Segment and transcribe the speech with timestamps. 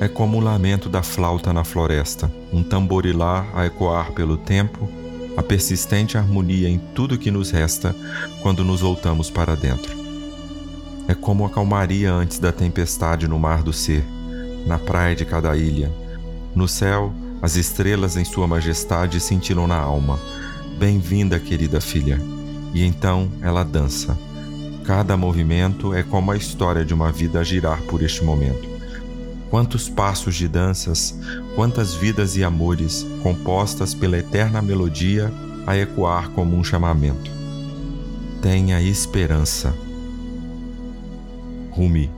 [0.00, 4.88] é como o lamento da flauta na floresta, um tamborilar a ecoar pelo tempo,
[5.36, 7.94] a persistente harmonia em tudo que nos resta
[8.42, 9.96] quando nos voltamos para dentro.
[11.06, 14.04] É como a calmaria antes da tempestade no mar do ser,
[14.66, 15.92] na praia de cada ilha.
[16.54, 20.18] No céu, as estrelas em sua majestade cintilam na alma.
[20.78, 22.18] Bem-vinda, querida filha.
[22.72, 24.18] E então ela dança.
[24.84, 28.73] Cada movimento é como a história de uma vida a girar por este momento.
[29.54, 31.16] Quantos passos de danças,
[31.54, 35.32] quantas vidas e amores compostas pela eterna melodia
[35.64, 37.30] a ecoar como um chamamento.
[38.42, 39.72] Tenha esperança.
[41.70, 42.10] Rumi